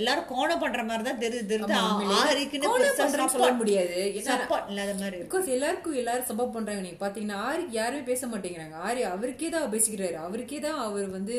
எல்லாரும் 0.00 0.28
கோணம் 0.30 0.62
பண்ற 0.62 0.80
மாதிரி 0.88 1.04
தான் 1.08 1.22
தெரியுது 1.22 1.48
தெரியுது 1.52 2.16
ஆரிக்குன்னு 2.24 3.30
சொல்ல 3.34 3.52
முடியாது. 3.60 3.94
support 4.28 4.64
இல்லாத 4.72 4.92
மாதிரி 5.02 5.18
பிகாஸ் 5.24 5.48
எல்லாருக்கும் 5.56 5.98
எல்லாரும் 6.02 6.28
சப்போர்ட் 6.30 6.54
பண்றாங்க. 6.56 6.82
நீங்க 6.86 7.00
பாத்தீங்கன்னா 7.04 7.38
ஆரிக்கு 7.50 7.78
யாருமே 7.80 8.02
பேச 8.10 8.26
மாட்டேங்கிறாங்க. 8.32 8.76
ஆரி 8.88 9.02
அவருக்கே 9.14 9.50
தான் 9.56 9.72
பேசிக்கிறாரு. 9.74 10.18
அவருக்கே 10.26 10.60
தான் 10.66 10.80
அவர் 10.88 11.08
வந்து 11.18 11.36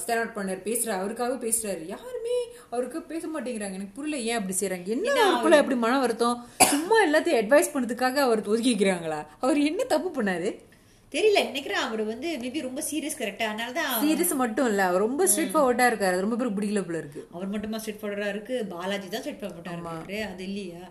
ஸ்டாண்ட் 0.00 0.22
அவுட் 0.22 0.36
பண்ணாரு 0.38 0.60
பேசுறாரு 0.68 0.98
அவருக்காக 1.00 1.34
பேசுறாரு. 1.46 1.82
யாருமே 1.94 2.36
அவருக்கு 2.70 2.98
பேச 3.12 3.24
மாட்டேங்கிறாங்க. 3.34 3.78
எனக்கு 3.78 3.96
புரியல 3.98 4.18
ஏன் 4.30 4.38
அப்படி 4.38 4.56
செய்றாங்க? 4.60 4.90
என்ன 4.96 5.16
அவருக்குள்ள 5.26 5.62
அப்படி 5.62 5.78
மன 5.84 6.00
வருத்தம்? 6.04 6.36
சும்மா 6.72 6.98
எல்லாத்தையும் 7.06 7.40
அட்வைஸ் 7.42 7.72
பண்ணதுக்காக 7.74 8.20
அவர் 8.26 8.50
ஒதுக்கிக்கிறாங்களா? 8.52 9.22
அவர் 9.44 9.60
என்ன 9.70 9.84
தப்பு 9.94 10.10
பண்ணாரு? 10.18 10.50
தெரியல. 11.14 11.40
நினைக்கிறேன் 11.48 11.82
அவர் 11.86 12.02
வந்து 12.10 12.28
மேபி 12.42 12.60
ரொம்ப 12.66 12.82
சீரியஸ் 12.90 13.18
கரெக்டா 13.18 13.46
அதனால 13.48 13.72
தான் 13.78 13.90
சீரியஸ் 14.04 14.32
மட்டும் 14.42 14.68
இல்ல 14.70 14.82
அவர் 14.90 15.04
ரொம்ப 15.06 15.26
ஸ்ட்ரெயிட் 15.30 15.52
ஃபார்வர்டா 15.54 15.86
இருக்காரு. 15.90 16.22
ரொம்ப 16.24 16.36
பேருக்கு 16.36 16.58
பிடிக்கல 16.58 16.82
போல 16.86 16.98
இருக்கு. 17.02 17.22
அவர் 17.34 17.50
மட்டுமா 17.54 17.80
ஸ்ட்ரெட் 17.82 18.00
ஃபார்வர்டா 18.02 18.28
இருக்கு? 18.34 18.54
பாலாஜி 18.70 19.08
தான் 19.08 19.24
ஸ்ட்ரெட் 19.24 19.42
ஃபார்வர்டா 19.42 19.74
இருக்காரு. 19.76 20.18
அது 20.30 20.44
இல்லையா? 20.50 20.82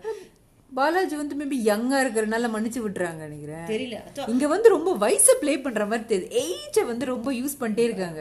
பாலாஜி 0.74 1.16
வந்து 1.20 1.36
மேபி 1.40 1.56
யங்கா 1.68 1.98
இருக்கிறனால 2.02 2.48
மன்னிச்சு 2.52 2.80
விட்டுறாங்க 2.84 3.20
நினைக்கிறேன். 3.26 3.64
தெரியல. 3.72 3.96
இங்க 4.32 4.46
வந்து 4.52 4.68
ரொம்ப 4.74 4.90
வயசை 5.02 5.32
ப்ளே 5.40 5.54
பண்ற 5.64 5.86
மாதிரி 5.86 6.04
தெரியுது. 6.12 6.28
ஏஜை 6.42 6.84
வந்து 6.86 7.04
ரொம்ப 7.06 7.32
யூஸ் 7.32 7.56
பண்ணிட்டே 7.60 7.84
இருக்காங்க. 7.88 8.20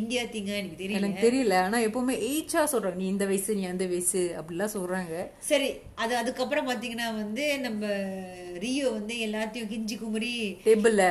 இந்தியா 0.00 0.22
திங்க 0.34 0.52
எனக்கு 0.60 0.78
தெரியல. 0.82 0.98
எனக்கு 1.00 1.24
தெரியல. 1.28 1.54
ஆனா 1.62 1.78
எப்பவுமே 1.78 2.16
ஏஜா 2.32 2.62
சொல்றாங்க. 2.72 3.00
நீ 3.02 3.06
இந்த 3.06 3.26
வயசு 3.32 3.54
நீ 3.54 3.64
அந்த 3.64 3.86
வயசு 3.86 4.22
அப்படிலாம் 4.40 4.74
சொல்றாங்க. 4.76 5.14
சரி 5.50 5.70
அது 5.94 6.16
அதுக்கப்புறம் 6.16 6.68
பாத்தீங்கன்னா 6.68 7.08
வந்து 7.22 7.46
நம்ம 7.60 7.86
ரியோ 8.66 8.90
வந்து 8.98 9.14
எல்லாத்தையும் 9.28 9.70
கிஞ்சி 9.74 9.98
குமரி 9.98 10.34
டேபிள்ல 10.64 11.06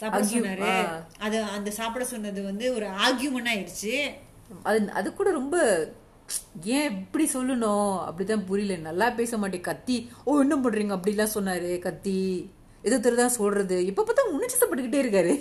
சாப்பிட 0.00 0.24
சொன்னாரு. 0.24 0.72
அது 1.18 1.42
அந்த 1.42 1.70
சாப்பிட 1.70 2.04
சொன்னது 2.04 2.42
வந்து 2.42 2.66
ஒரு 2.74 2.88
ஆர்கியூமெண்ட் 3.06 3.52
ஆயிடுச்சு. 3.54 3.94
அது 4.62 4.78
அது 4.92 5.08
கூட 5.14 5.30
ரொம்ப 5.30 5.56
ஏன் 6.64 6.90
இப்படி 6.90 7.28
சொல்லணும்? 7.34 7.98
அப்படிதான் 8.08 8.46
புரியல. 8.46 8.76
நல்லா 8.76 9.10
பேச 9.10 9.38
மாட்டேன். 9.38 9.60
கத்தி 9.60 10.10
ஓ 10.24 10.40
என்ன 10.40 10.56
பண்றீங்க? 10.56 10.98
அப்படிலாம் 10.98 11.34
சொன்னாரு. 11.34 11.78
கத்தி 11.78 12.50
எது 12.82 13.14
தான் 13.14 13.28
சொல்றது. 13.28 13.86
இப்ப 13.86 14.04
பார்த்தா 14.04 14.34
உணர்ச்சிசப்பட்டுக்கிட்டே 14.36 15.02
இருக்காரு. 15.04 15.32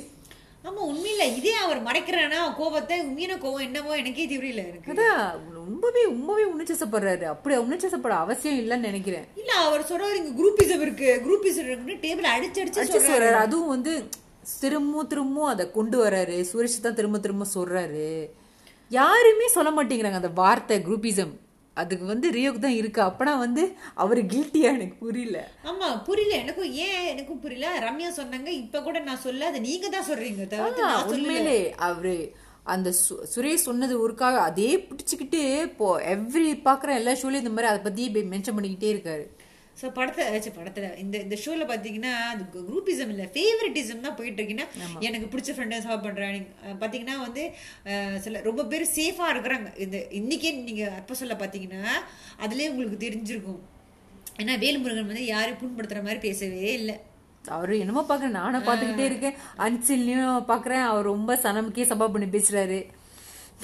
ஆமா 0.63 0.81
உண்மையில 0.87 1.35
இதே 1.35 1.53
அவர் 1.53 1.83
மறைக்கிறானா? 1.83 2.55
கோபத்தை 2.55 3.01
உண்மையான 3.01 3.39
கோபம் 3.39 3.61
என்னவோ 3.61 3.97
எனக்கே 3.97 4.27
தெரியல 4.27 4.63
எனக்கு. 4.67 4.91
அதான் 4.93 5.53
ரொம்பவே 5.53 6.03
ரொம்பவே 6.03 6.43
உணர்ச்சிசப்படுறாரு. 6.43 7.23
அப்படி 7.23 7.57
உணர்ச்சிசப்பட 7.57 8.09
அவசியம் 8.09 8.59
இல்லைன்னு 8.59 8.89
நினைக்கிறேன். 8.89 9.25
இல்ல 9.35 9.53
அவர் 9.53 9.81
சொல்றாரு 9.81 10.13
இங்க 10.13 10.31
குரூப்பிசம் 10.41 10.81
இருக்கு. 10.81 11.21
குரூப்பிசம் 11.25 11.67
இருக்குன்னு 11.67 11.93
டேபிள் 11.93 12.33
அடிச்சு 12.35 12.61
அடிச்சு 12.63 12.83
சொல்றாரு. 12.83 13.33
அதுவும் 13.33 13.67
வந்து 13.67 14.09
திரும்ப 14.59 15.03
திரும்ப 15.03 15.47
அதை 15.47 15.71
கொண்டு 15.71 16.05
வராரு. 16.05 16.45
சுரேஷ் 16.53 16.81
தான் 16.81 16.93
திரும்ப 16.93 17.19
திரும்ப 17.19 17.45
சொல்றாரு. 17.55 18.29
யாருமே 18.91 19.47
சொல்ல 19.47 19.69
மாட்டேங்கிறாங்க 19.71 20.13
அந்த 20.13 20.31
வார்த்தை 20.41 20.77
குரூப்பிசம் 20.79 21.33
அதுக்கு 21.77 22.05
வந்து 22.05 22.27
ரியோக்கு 22.31 22.59
தான் 22.59 22.77
இருக்கு. 22.77 23.01
அப்பனா 23.01 23.37
வந்து 23.37 23.77
அவரு 23.93 24.21
கில்ட்டியா 24.21 24.69
எனக்கு 24.73 24.95
புரியல. 24.95 25.39
ஆமா 25.65 26.03
புரியல. 26.05 26.35
எனக்கும் 26.35 26.71
ஏன் 26.85 27.07
எனக்கும் 27.07 27.39
புரியல? 27.39 27.67
ரம்யா 27.79 28.09
சொன்னாங்க 28.17 28.47
இப்ப 28.47 28.81
கூட 28.81 28.99
நான் 28.99 29.17
சொல்ல 29.17 29.45
அதை 29.45 29.59
நீங்க 29.59 29.89
தான் 29.89 30.07
சொல்றீங்க. 30.09 30.47
உண்மையிலே 31.11 31.75
அவரு 31.77 32.33
அந்த 32.63 32.93
சுரேஷ் 33.33 33.67
சொன்னது 33.67 34.07
ஒருக்காக 34.07 34.35
அதே 34.35 34.87
பிடிச்சுக்கிட்டு 34.87 35.61
இப்போ 35.61 35.99
எவ்ரி 36.15 36.61
பாக்குற 36.65 36.95
எல்லா 36.95 37.11
ஷோலயும் 37.11 37.43
இந்த 37.43 37.49
மாதிரி 37.49 37.71
அதை 37.73 37.81
பத்தி 37.81 38.09
மென்ஷன் 38.33 38.57
பண்ணிக்கிட்டே 38.57 38.89
இருக்காரு. 38.95 39.25
ஸோ 39.77 39.87
படத்தை 39.91 40.23
படத்துல 40.53 40.87
இந்த 40.97 41.15
இந்த 41.19 41.35
ஷோல 41.41 41.65
பாத்தீங்கன்னா 41.67 42.13
அது 42.29 42.43
குரூப்பிசம் 42.67 43.11
இல்ல 43.11 43.23
ஃபேவரட்டிசம் 43.33 44.05
தான் 44.05 44.15
போயிட்டு 44.15 44.39
இருக்குன்னா 44.41 44.65
எனக்கு 45.07 45.27
பிடிச்ச 45.27 45.51
ஃப்ரெண்டை 45.53 45.79
நீங்க, 46.31 46.47
அஹ், 46.61 46.77
பாத்தீங்கன்னா 46.79 47.17
வந்து 47.21 47.43
சில 48.21 48.41
ரொம்ப 48.41 48.63
பேர் 48.65 48.85
சேஃபா 48.95 49.27
இருக்கிறாங்க. 49.33 49.69
இந்த 49.77 49.97
இன்னைக்கே 50.11 50.51
நீங்க 50.61 50.85
அப்ப 50.97 51.15
சொல்ல 51.15 51.35
பாத்தீங்கன்னா 51.35 51.83
அதுலயே 52.39 52.69
உங்களுக்கு 52.69 52.97
தெரிஞ்சிருக்கும். 53.05 53.61
ஏன்னா 54.39 54.55
வேலுமுருகன் 54.59 55.11
வந்து 55.11 55.25
யாரையும் 55.27 55.61
புண்படுத்துற 55.61 56.01
மாதிரி 56.03 56.21
பேசவே 56.21 56.71
இல்லை. 56.73 56.95
அவரு 57.45 57.73
என்னமோ 57.79 58.01
பாக்குறேன் 58.07 58.37
நானும் 58.37 58.65
பாத்துக்கிட்டே 58.65 59.05
இருக்கேன். 59.05 59.35
அன்சில்லையும் 59.65 60.47
பாக்குறேன். 60.49 60.85
அவர் 60.87 61.05
ரொம்ப 61.05 61.39
சனமுக்கே 61.43 61.85
சபா 61.89 62.07
பண்ணி 62.09 62.27
பேசுறாரு. 62.31 62.79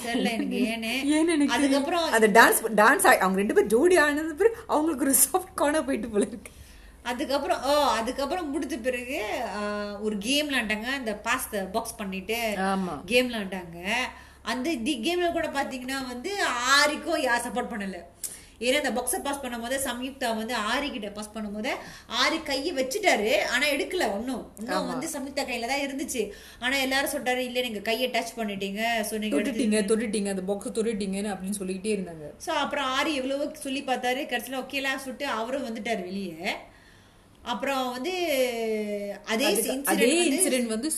தெரியல 0.02 0.30
எனக்கு 0.74 1.14
எனக்கு 1.34 1.54
அதுக்கப்புறம் 1.56 2.04
அந்த 2.16 2.28
டான்ஸ் 2.38 2.60
டான்ஸ் 2.80 3.06
அவங்க 3.22 3.40
ரெண்டு 3.42 3.54
பேரும் 3.56 3.72
ஜோடி 3.74 3.96
ஆனது 4.04 4.34
பிறகு 4.40 4.56
அவங்களுக்கு 4.74 5.06
ஒரு 5.06 5.14
சாஃப்ட் 5.24 5.58
கார்னா 5.60 5.82
போயிட்டு 5.88 6.08
போல 6.14 6.26
இருக்கு. 6.30 6.52
அதுக்கப்புறம் 7.10 7.62
ஓ 7.70 7.72
அதுக்கப்புறம் 7.98 8.46
முடிஞ்ச 8.52 8.74
பிறகு 8.86 9.18
ஒரு 10.06 10.16
கேம் 10.26 10.48
விளாண்டாங்க. 10.50 10.88
அந்த 11.00 11.12
பாஸ் 11.26 11.48
பாக்ஸ் 11.74 11.98
பண்ணிட்டு 12.00 12.38
கேம் 13.12 13.28
விளாண்டாங்க. 13.28 13.78
அந்த 14.52 14.74
தி 14.86 14.94
கேம்ல 15.04 15.28
கூட 15.36 15.48
பாத்தீங்கன்னா 15.58 15.98
வந்து 16.12 16.30
ஆரிக்கும் 16.78 17.24
யார் 17.26 17.44
சப்போர்ட் 17.46 17.72
பண்ணல. 17.72 18.00
ஏன்னா 18.66 18.80
அந்த 18.82 18.92
பாக்ஸை 18.96 19.20
பாஸ் 19.26 19.40
பண்ணும்போது 19.44 19.76
சம்யுக்தா 19.86 20.28
வந்து 20.40 20.54
ஆரி 20.72 20.88
கிட்ட 20.96 21.08
பாஸ் 21.16 21.32
பண்ணும்போது 21.36 21.70
ஆரி 22.22 22.38
கையை 22.50 22.72
வச்சுட்டாரு. 22.80 23.30
ஆனா 23.54 23.64
எடுக்கல 23.74 24.04
ஒன்னும் 24.16 24.44
இன்னும் 24.60 24.90
வந்து 24.92 25.08
சம்யுக்தா 25.14 25.44
கையில 25.48 25.70
தான் 25.72 25.84
இருந்துச்சு. 25.86 26.22
ஆனா 26.64 26.76
எல்லாரும் 26.84 27.14
சொல்றாரு 27.14 27.42
இல்ல 27.48 27.64
நீங்க 27.66 27.82
கையை 27.88 28.08
டச் 28.16 28.36
பண்ணிட்டீங்க. 28.40 28.82
சோ 29.08 29.16
நீங்க 29.22 29.34
தொட்டுட்டீங்க 29.38 29.80
தொட்டுட்டீங்க. 29.90 30.30
அந்த 30.34 30.44
பாக்ஸ் 30.50 30.76
தொட்டுட்டீங்கன்னு 30.78 31.32
அப்படின்னு 31.32 31.60
சொல்லிக்கிட்டே 31.60 31.96
இருந்தாங்க. 31.96 32.28
ஸோ 32.46 32.52
அப்புறம் 32.64 32.88
ஆரி 32.98 33.12
எவ்வளவோ 33.22 33.48
சொல்லி 33.66 33.82
பார்த்தாரு. 33.90 34.22
கடைசியில் 34.34 34.62
ஓகேலாம் 34.62 35.04
சொல்லிட்டு 35.06 35.28
அவரும் 35.40 35.66
வந்துட்டார் 35.70 36.06
வெளியே. 36.10 36.54
அப்புறம் 37.52 37.84
வந்து 37.96 38.12
அதே 39.32 39.48
அதே 39.92 40.08
இன்சிடென்ட் 40.28 40.74
வந்து 40.74 40.90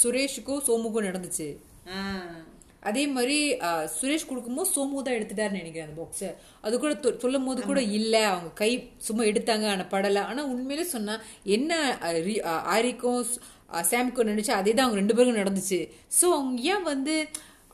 சுரேஷுக்கும் 0.00 0.64
சோமுக்கும் 0.66 1.08
நடந்துச்சு. 1.08 1.48
அதே 2.82 3.04
மாதிரி 3.08 3.36
சுரேஷ் 3.94 4.28
கொடுக்கும்போது 4.28 4.70
சோமு 4.70 5.02
தான் 5.02 5.16
எடுத்துட்டாருன்னு 5.16 5.60
நினைக்கிறேன் 5.60 5.88
அந்த 5.88 5.98
பாக்ஸை 5.98 6.28
அது 6.64 6.74
கூட 6.78 6.92
சொல்லும் 7.18 7.46
போது 7.46 7.60
கூட 7.64 7.80
இல்ல 7.96 8.14
அவங்க 8.28 8.50
கை 8.54 8.70
சும்மா 9.06 9.24
எடுத்தாங்க 9.24 9.66
ஆனா 9.68 9.86
படல. 9.90 10.22
ஆனா 10.24 10.42
உண்மையிலே 10.46 10.86
சொன்னா 10.88 11.14
என்ன 11.56 11.72
ஆரிக்கும் 12.74 13.22
ஸ்- 13.24 13.40
சாம்க்கும் 13.88 14.30
நினைச்சு 14.30 14.52
அதே 14.54 14.72
தான் 14.72 14.84
அவங்க 14.84 15.00
ரெண்டு 15.00 15.14
பேருக்கும் 15.14 15.42
நடந்துச்சு. 15.42 15.80
சோ 16.18 16.26
அவங்க 16.34 16.60
ஏன் 16.68 16.84
வந்து 16.84 17.14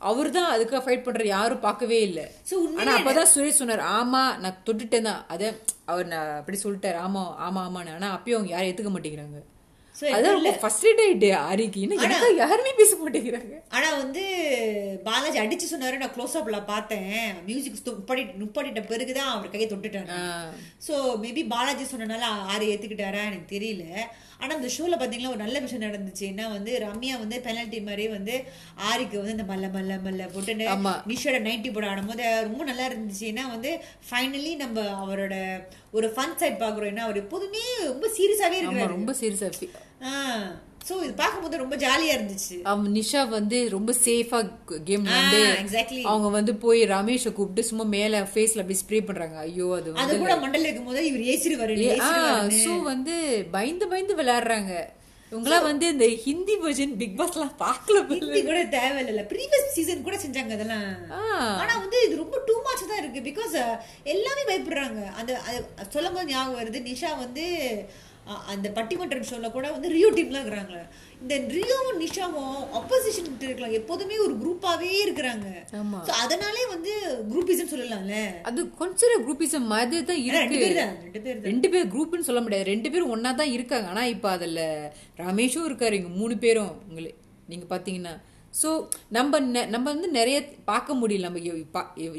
அவர் 0.01 0.29
தான் 0.31 0.49
அதுக்காக 0.51 0.81
ஃபைட் 0.83 1.03
பண்ற 1.03 1.23
யாரும் 1.27 1.61
பார்க்கவே 1.61 1.99
இல்ல. 2.01 2.21
So, 2.43 2.55
உண்மையிலே 2.57 2.81
ஆனா 2.83 2.95
அப்பதான் 2.97 3.31
சுரேஷ் 3.31 3.59
சொன்னார் 3.59 3.83
ஆமா 3.93 4.23
நான் 4.37 4.61
தொட்டுட்டேன் 4.65 5.07
தான். 5.09 5.21
அத 5.27 5.43
அவர் 5.85 6.07
நான் 6.07 6.31
அப்படி 6.39 6.57
சொல்லிட்டாரு 6.59 6.97
ஆமா 6.99 7.21
ஆமா 7.45 7.61
ஆமான்னு. 7.67 7.95
ஆனா 7.95 8.09
அப்பயும் 8.15 8.37
அவங்க 8.37 8.51
யாரும் 8.51 8.69
ஏத்துக்க 8.69 8.91
மாட்டேங்கிறாங்க. 8.93 9.39
அதான் 10.15 10.35
ரொம்ப 10.37 10.51
ஃபர்ஸ்ட் 10.61 10.85
ஆயிட்டு 11.03 11.29
ஆரிக்கு. 11.49 11.83
இன்னும் 11.83 12.01
எனக்கு 12.05 12.29
யாருமே 12.41 12.71
பேச 12.79 12.97
மாட்டேங்கிறாங்க 13.01 13.53
ஆனா 13.75 13.89
வந்து 14.01 14.23
பாலாஜி 15.07 15.39
அடிச்சு 15.43 15.67
சொன்னாரு 15.71 16.01
நான் 16.01 16.13
க்ளோஸ் 16.15 16.35
அப்ல 16.39 16.59
பார்த்தேன். 16.73 17.15
மியூசிக் 17.47 17.79
நுப்பாடி 18.01 18.23
நுப்பாடிட்ட 18.41 18.83
பிறகுதான் 18.91 19.31
அவர் 19.35 19.53
கையை 19.53 19.67
தொட்டுட்டாரு. 19.73 20.09
சோ 20.87 20.93
மேபி 21.23 21.43
பாலாஜி 21.55 21.87
சொன்னனால 21.93 22.31
ஆறு 22.53 22.65
ஏத்துக்கிட்டாரா 22.73 23.23
எனக்கு 23.31 23.49
தெரியல. 23.55 23.85
ஆனா 24.41 24.51
இந்த 24.57 24.69
ஷோல 24.75 24.95
பாத்தீங்கன்னா 25.01 25.33
ஒரு 25.33 25.41
நல்ல 25.43 25.57
விஷயம் 25.65 25.85
நடந்துச்சு. 25.87 26.23
என்ன 26.31 26.47
வந்து 26.55 26.71
ரம்யா 26.85 27.15
வந்து 27.21 27.37
பெனல்டி 27.45 27.79
மாதிரி 27.87 28.05
வந்து 28.15 28.33
ஆரிக்கு 28.89 29.19
வந்து 29.21 29.35
இந்த 29.37 29.45
மல்ல 29.51 29.67
மல்ல 29.77 29.99
மல்ல 30.07 30.27
போட்டு. 30.33 30.55
நிஷோட 31.11 31.39
நைட்டி 31.47 31.71
போட 31.77 31.87
ஆடும்போது 31.93 32.25
ரொம்ப 32.49 32.61
நல்லா 32.71 32.85
இருந்துச்சு. 32.91 33.25
ஏன்னா 33.31 33.45
வந்து 33.55 33.71
ஃபைனலி 34.09 34.53
நம்ம 34.63 34.83
அவரோட 35.03 35.35
ஒரு 35.97 36.07
ஃபன் 36.15 36.37
சைட் 36.41 36.61
பாக்குறோம். 36.65 36.91
ஏன்னா 36.93 37.07
அவர் 37.07 37.23
எப்போதுமே 37.23 37.65
ரொம்ப 37.91 38.05
சீரியஸாவே 38.19 38.59
ஆமா 38.59 38.63
இருக்கிறாரு. 38.63 38.95
ரொம்ப 38.97 39.13
சீரியஸா 39.23 39.49
சோ 40.87 40.95
இது 41.03 41.13
பார்க்கும்போது 41.21 41.61
ரொம்ப 41.61 41.75
ஜாலியா 41.83 42.15
இருந்துச்சு. 42.15 42.55
நிஷா 42.97 43.21
வந்து 43.35 43.59
ரொம்ப 43.75 43.91
சேஃபா 44.05 44.39
கேம் 44.89 45.07
வந்து 45.13 45.39
exactly. 45.61 46.01
அவங்க 46.11 46.27
வந்து 46.35 46.53
போய் 46.65 46.81
ரமேஷை 46.95 47.31
கூப்பிட்டு 47.37 47.63
சும்மா 47.69 47.85
மேல 47.95 48.19
ஃபேஸ்ல 48.33 48.63
அப்படி 48.63 48.77
ஸ்ப்ரே 48.81 48.99
பண்றாங்க. 49.07 49.37
ஐயோ 49.45 49.69
அது 49.77 49.95
அது 50.03 50.19
கூட 50.23 50.35
மண்டல 50.43 50.67
இருக்கும் 50.67 50.91
போது 50.91 51.07
இவர் 51.09 51.25
ஏசிடுவாரு 51.31 52.59
சோ 52.65 52.75
வந்து 52.91 53.15
பயந்து 53.57 53.87
பயந்து 53.93 54.19
விளையாடுறாங்க 54.21 54.73
இவங்களாம் 55.31 55.67
வந்து 55.69 55.85
இந்த 55.93 56.07
ஹிந்தி 56.25 56.55
வெர்ஷன் 56.63 56.95
பிக் 56.99 57.15
பாஸ்லாம் 57.19 57.55
பார்க்கல. 57.63 58.01
ஹிந்தி 58.11 58.41
கூட 58.49 58.59
தேவையில்ல. 58.77 59.21
ப்ரீவியஸ் 59.31 59.73
சீசன் 59.77 60.05
கூட 60.07 60.17
செஞ்சாங்க 60.23 60.53
அதெல்லாம். 60.57 60.89
ஆனா 61.61 61.73
வந்து 61.83 61.97
இது 62.07 62.23
ரொம்ப 62.23 62.37
டூ 62.47 62.55
மச் 62.67 62.89
தான் 62.91 63.01
இருக்கு 63.03 63.27
பிகாஸ் 63.29 63.55
எல்லாமே 64.13 64.43
பயப்படுறாங்க. 64.49 65.01
அந்த 65.19 65.31
சொல்லும் 65.95 66.17
போது 66.17 66.31
ஞாபகம் 66.33 66.59
வருது 66.61 66.81
நிஷா 66.91 67.11
வந்து 67.25 67.45
அந்த 68.25 68.69
பட்டிமன்றம் 68.69 69.25
ஷோல 69.29 69.51
கூட 69.51 69.71
வந்து 69.71 69.89
ரியோ 69.89 70.11
டீம்ல 70.11 70.39
இருக்கிறாங்க. 70.41 70.77
இந்த 71.21 71.35
ரியோவும் 71.37 71.99
நிஷாவும் 71.99 72.55
ஆப்போசிஷன் 72.73 73.41
இருக்கலாம். 73.41 73.71
எப்போதுமே 73.71 74.17
ஒரு 74.17 74.33
குரூப்பாவே 74.33 74.89
இருக்கிறாங்க. 75.05 75.47
So, 76.05 76.15
அதனாலே 76.15 76.65
வந்து 76.65 76.93
குரூப்பிசம் 77.31 77.71
சொல்லலாம்ல. 77.73 78.41
அது 78.41 78.69
கொஞ்சம் 78.69 79.25
குரூப்பிசம் 79.27 79.71
மாதிரி 79.73 80.03
தான் 80.03 80.17
இருக்கு. 80.17 80.59
பேர் 80.59 80.75
தான் 80.75 80.95
ரெண்டு 81.01 81.21
பேர் 81.21 81.41
ரெண்டு 81.41 81.69
பேர் 81.69 81.87
குரூப்னு 81.87 82.19
சொல்ல 82.19 82.41
முடியாது. 82.41 82.65
ரெண்டு 82.65 82.91
பேரும் 82.91 83.09
ஒண்ணா 83.09 83.31
தான் 83.31 83.51
இருக்காங்க. 83.51 83.87
ஆனா 83.87 84.05
இப்ப 84.05 84.29
அதுல 84.29 84.93
ரமேஷும் 85.17 85.67
இருக்காரு 85.69 85.91
இங்க 85.91 86.07
மூணு 86.07 86.37
பேரும். 86.37 86.81
உங்களே 86.89 87.15
நீங்க 87.47 87.75
பாத்தீங்கன்னா. 87.75 88.21
சோ 88.63 88.87
நம்ம 89.09 89.39
நெ- 89.39 89.67
நம்ம 89.67 89.93
வந்து 89.93 90.07
நிறைய 90.07 90.45
பார்க்க 90.65 90.93
முடியல. 90.93 91.19
நம்ம 91.19 91.39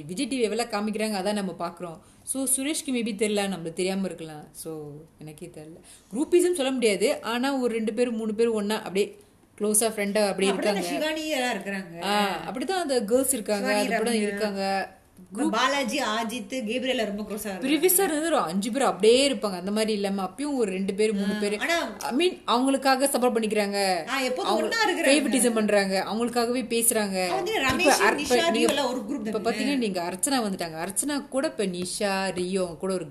விஜய் 0.05 0.27
டிவி 0.27 0.41
எவ்வளவு 0.41 0.79
காமிக்கிறாங்க 0.79 1.23
அதான் 1.23 1.33
நம்ம 1.33 1.55
பாக்குறோம் 1.59 1.99
சோ 2.33 2.37
சுரேஷ்க்கு 2.37 2.91
மேபி 2.91 3.15
தெரியல 3.15 3.49
நம்மளுக்கு 3.49 3.73
தெரியாம 3.73 4.07
இருக்கலாம். 4.07 4.49
சோ 4.65 4.81
எனக்கே 5.19 5.51
தெரியல. 5.55 5.81
குரூப்பிசம் 6.15 6.53
சொல்ல 6.53 6.71
முடியாது. 6.71 7.23
ஆனா 7.23 7.57
ஒரு 7.57 7.75
ரெண்டு 7.75 7.95
பேரும் 7.95 8.17
மூணு 8.17 8.35
பேரும் 8.35 8.55
ஒண்ணா 8.55 8.77
அப்படியே 8.77 9.17
க்ளோஸா 9.59 9.83
ஃப்ரெண்டா 9.83 10.27
அப்படியே 10.27 10.53
இருக்காங்க. 10.53 10.81
அப்படிதான் 12.51 12.81
அந்த 12.81 13.05
கேர்ள்ஸ் 13.05 13.33
இருக்காங்க. 13.33 13.67
சிவானி, 13.69 13.87
அது 13.87 13.97
கூட 13.97 14.11
ரம்யா. 14.11 14.23
இருக்காங்க. 14.23 14.95
பாலாஜி 15.51 15.99
ஆஜித் 15.99 16.55
கேப்ரியல 16.69 17.05
ரொம்ப 17.05 17.23
க்ளோஸா 17.23 17.51
ப்ரீவியஸா 17.65 18.05
இருந்து 18.05 18.25
ஒரு 18.25 18.39
அஞ்சு 18.39 18.73
பேர் 18.73 18.83
அப்படியே 18.83 19.31
இருப்பாங்க. 19.31 19.57
அந்த 19.59 19.71
மாதிரி 19.71 19.93
இல்லாம 19.93 20.23
அப்பயும் 20.25 20.55
ஒரு 20.55 20.71
ரெண்டு 20.73 20.95
பேர் 20.95 21.13
மூணு 21.13 21.33
பேர். 21.41 21.59
ஐ 21.99 22.13
மீன் 22.13 22.43
அவங்களுக்காக 22.47 23.09
சப்போர்ட் 23.15 23.37
பண்ணிக்கிறாங்க. 23.37 23.79
ஃபேவரட்டிசம் 25.09 25.55
பண்றாங்க. 25.55 26.07
அவங்களுக்காகவே 26.13 26.63
பேசுறாங்க. 26.75 27.17
இப்ப? 29.27 29.51
பாத்தீங்கன்னா 29.51 29.77
நீங்க 29.77 30.03
அர்ச்சனா 30.03 30.43
வந்துட்டாங்க. 30.47 30.87
அர்ச்சனா 30.87 31.29
கூட 31.29 31.47
இப்ப 31.47 31.67
நிஷா 31.67 32.33
ரியோ 32.33 32.65
கூட 32.65 32.93
ஒரு 32.93 33.07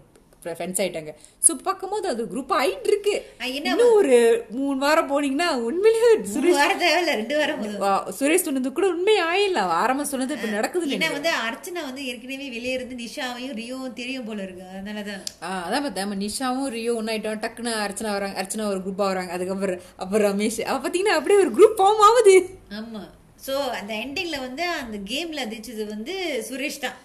ஃப்ரெண்ட்ஸ் 0.51 0.81
ஆயிட்டாங்க. 0.81 1.11
சோ 1.47 1.55
பார்க்கும்போது 1.63 2.07
அது 2.07 2.25
குரூப் 2.25 2.53
ஆயிட்டு 2.53 2.87
இருக்கு 2.87 3.15
இன்னும் 3.45 3.91
ஒரு 3.91 4.17
மூணு 4.49 4.77
வாரம் 4.79 5.09
போனீங்கன்னா 5.09 5.49
உண்மையிலேயே 5.61 6.09
ஒரு 6.37 6.51
வாரம் 6.51 6.79
தேவையில்ல 6.79 7.05
ரெண்டு 7.05 7.37
வாரம் 7.37 7.59
போதும். 7.59 7.81
ஆ, 7.81 8.09
சுரேஷ் 8.19 8.45
சொன்னது 8.47 8.73
கூட 8.73 8.87
உண்மை 8.87 9.21
ஆயிடலாம் 9.21 9.67
ஆரம்பம் 9.75 10.05
சொன்னது 10.05 10.33
இப்ப 10.33 10.47
நடக்குது 10.47 10.93
ஏன்னா 10.95 11.11
வந்து 11.11 11.29
அர்ச்சனா 11.29 11.83
வந்து 11.83 12.05
ஏற்கனவே 12.05 12.49
வெளியே 12.49 12.71
இருந்து 12.71 12.95
நிஷாவையும் 12.95 13.55
ரியோவும் 13.55 13.93
தெரியும் 13.93 14.25
போல 14.25 14.43
இருக்கு. 14.43 14.63
அதனாலதான் 14.73 15.21
ஆ, 15.43 15.65
அதான் 15.67 15.81
பார்த்தேன். 15.81 16.07
நம்ம 16.07 16.23
நிஷாவும் 16.25 16.67
ரியோ 16.67 16.93
ஒன்னாயிட்டோம் 16.93 17.43
டக்குன்னு 17.45 17.73
அர்ச்சனா 17.85 18.11
வராங்க. 18.11 18.41
அர்ச்சனா 18.41 18.67
ஒரு 18.67 18.79
குரூப்பா 18.79 19.05
வராங்க. 19.05 19.31
அதுக்கப்புறம் 19.31 19.79
அப்புறம் 19.95 20.39
ரமேஷ். 20.39 20.61
அவ 20.61 20.89
பாத்தீங்கன்னா 20.89 21.17
அப்படியே 21.19 21.41
ஒரு 21.41 21.51
குரூப் 21.51 21.79
ஃபார்ம் 21.79 22.01
ஆகுது. 22.01 22.49
ஆமா. 22.69 23.03
சோ 23.47 23.69
அந்த 23.69 23.93
எண்டிங்ல 23.93 24.39
வந்து 24.39 24.63
அந்த 24.65 24.97
கேம்ல 24.97 25.39
அதிச்சது 25.45 25.87
வந்து 25.87 26.13
சுரேஷ் 26.49 26.79
தான். 26.79 26.97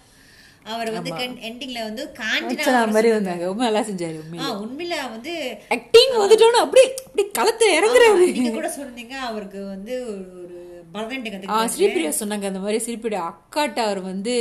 அவர் 0.71 0.89
வந்து 0.95 1.11
எண்டிங்ல 1.49 1.79
வந்து 1.87 2.03
காஞ்சனா 2.17 2.81
மாதிரி 2.95 3.09
வந்தாங்க. 3.13 3.43
ரொம்ப 3.49 3.63
நல்லா 3.67 3.81
செஞ்சாரு 3.87 4.17
உண்மையிலே. 4.23 4.99
வந்து 5.13 5.33
ஆக்டிங் 5.75 6.13
வந்துட்டோன்னு 6.21 6.63
அப்படியே 6.65 6.87
அப்படியே 7.05 7.27
களத்தை 7.37 7.67
இறங்குறாரு. 7.77 8.25
நீங்க 8.35 8.51
கூட 8.57 8.69
சொன்னீங்க 8.79 9.15
அவருக்கு 9.29 9.61
வந்து 9.75 9.93
ஒரு 10.11 10.59
பரதநாட்டியம் 10.93 11.33
கத்துக்கிட்டாரு. 11.33 11.73
ஸ்ரீபிரியா 11.77 12.11
சொன்னாங்க. 12.19 12.45
அந்த 12.51 12.61
மாதிரி 12.65 12.79
ஸ்ரீபிரியா 12.85 13.23
அக்காட்ட 13.31 13.79
அவர் 13.87 14.01
வந்து 14.11 14.35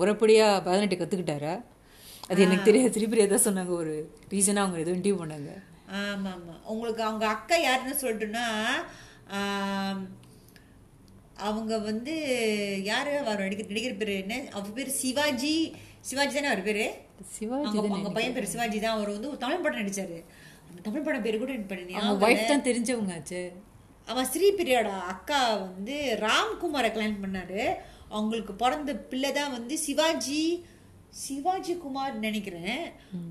முறைப்படியா 0.00 0.46
பரதநாட்டியம் 0.66 1.02
கத்துக்கிட்டாரா? 1.02 1.54
அது 2.30 2.44
எனக்கு 2.46 2.68
தெரியாது. 2.68 2.94
ஸ்ரீபிரியா 2.96 3.26
தான் 3.32 3.46
சொன்னாங்க. 3.48 3.72
ஒரு 3.82 3.94
ரீசனா 4.34 4.62
அவங்க 4.64 4.78
எதுவும் 4.84 5.00
இன்டிவ் 5.00 5.20
பண்ணாங்க. 5.22 5.50
ஆமா 6.02 6.30
ஆமா 6.36 6.54
உங்களுக்கு 6.74 7.02
அவங்க 7.08 7.26
அக்கா 7.34 7.56
யாருன்னு 7.64 8.00
சொல்லிட்டுன்னா 8.02 8.46
அவங்க 11.48 11.78
வந்து 11.78 12.14
யாரு? 12.90 13.12
அவர் 13.22 13.42
நடிக்கிற 13.44 13.68
நடிகர் 13.72 14.00
பேரு 14.00 14.14
என்ன? 14.22 14.36
அவர் 14.56 14.76
பேரு 14.76 14.90
சிவாஜி. 15.02 15.54
சிவாஜி 16.08 16.34
தானே 16.36 16.50
அவர் 16.52 16.62
பேரு? 16.68 16.86
சிவாஜி 17.36 17.78
அவங்க 17.78 18.10
பையன் 18.16 18.36
பேரு 18.36 18.52
சிவாஜி 18.52 18.78
தான். 18.78 18.96
அவர் 18.98 19.14
வந்து 19.14 19.30
ஒரு 19.32 19.38
தமிழ் 19.44 19.62
படம் 19.64 19.80
நடிச்சாரு. 19.82 20.18
அந்த 20.68 20.80
தமிழ் 20.86 21.06
படம் 21.06 21.24
பேரு 21.26 21.38
கூட 21.42 21.52
எனக்கு 21.52 22.48
தான் 22.52 22.66
தெரிஞ்சவங்க 22.68 23.16
ஆச்சு. 23.16 23.42
அவன் 24.12 24.28
ஸ்ரீபிரியோட 24.32 24.88
அக்கா 25.12 25.40
வந்து 25.66 25.94
ராம்குமாரை 26.24 26.88
கல்யாணம் 26.92 27.24
பண்ணாரு. 27.24 27.62
அவங்களுக்கு 28.08 28.52
பிறந்த 28.62 28.94
பிள்ளை 29.12 29.32
தான் 29.32 29.54
வந்து 29.58 29.76
சிவாஜி. 29.86 30.42
சிவாஜி 31.24 31.74
குமார் 31.84 32.24
நினைக்கிறேன். 32.24 32.82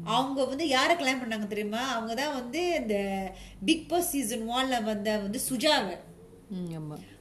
அவங்க 0.03 0.45
வந்து 0.51 0.67
யாரை 0.67 0.93
கல்யாணம் 0.95 1.23
பண்ணாங்க 1.23 1.47
தெரியுமா? 1.47 1.83
அவங்க 1.95 2.13
தான் 2.21 2.37
வந்து 2.39 2.61
இந்த 2.81 2.95
பிக் 3.67 3.89
பாஸ் 3.89 4.11
சீசன் 4.13 4.47
ஒன்ல 4.55 4.83
வந்த 4.83 5.17
வந்து 5.25 5.41
சுஜாவை. 5.49 5.97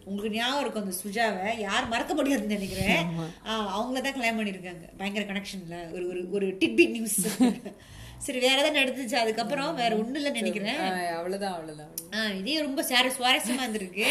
உங்களுக்கு 0.05 0.39
ஞாபகம் 0.39 0.61
இருக்கும் 0.61 0.85
அந்த 0.85 0.97
சுஜாவை. 1.03 1.59
யார் 1.61 1.89
மறக்க 1.89 2.15
முடியாதுன்னு 2.15 2.55
நினைக்கிறேன். 2.55 3.07
அவங்கள 3.47 4.01
தான் 4.01 4.17
கல்யாணம் 4.17 4.39
பண்ணியிருக்காங்க. 4.39 4.85
பயங்கர 4.97 5.25
கனெக்ஷன்ல 5.25 5.93
ஒரு 5.93 6.05
ஒரு 6.09 6.21
ஒரு 6.31 6.47
டிட்பிட் 6.61 6.91
நியூஸ் 6.91 7.21
சரி 8.19 8.39
வேற 8.39 8.69
ஏதாவது 8.69 8.79
நடந்துச்சு? 8.81 9.15
அதுக்கப்புறம் 9.15 9.75
வேற 9.75 9.97
ஒண்ணும் 9.97 10.25
இல்லைன்னு 10.25 10.41
நினைக்கிறேன். 10.41 10.79
அவ்வளவுதான் 11.19 11.91
ஆ, 12.15 12.27
இதே 12.41 12.61
ரொம்ப 12.61 12.83
சேர 12.83 13.13
சுவாரஸ்யமா 13.19 13.63
இருந்திருக்கு. 13.67 14.09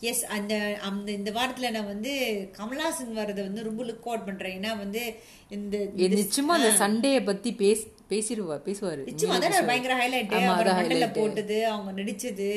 எஸ் 0.00 0.24
அந்த 0.36 0.54
அந்த 0.82 1.08
இந்த 1.12 1.30
வாரத்துல 1.30 1.70
நான் 1.70 1.86
வந்து 1.86 2.12
கமலாசன் 2.58 3.12
வர்றதை 3.12 3.42
வந்து 3.44 3.62
ரொம்ப 3.62 3.82
லுக் 3.84 4.06
அவுட் 4.06 4.24
பண்றேன். 4.24 4.54
ஏன்னா 4.60 4.76
வந்து 4.78 5.02
இந்த 5.48 5.76
நிச்சயமா 5.98 6.54
அந்த 6.58 6.70
சண்டேய 6.72 7.22
பத்தி 7.22 7.50
பேஸ் 7.58 7.84
பேசிடுவா 8.10 8.56
பேசுவாரு. 8.68 9.02
நிச்சயமா 9.10 9.36
அதான் 9.36 9.54
ஒரு 9.54 9.64
பயங்கர 9.66 9.94
ஹைலைட். 10.00 11.12
போட்டது 11.12 11.58
அவங்க 11.68 12.02
நடிச்சது. 12.02 12.48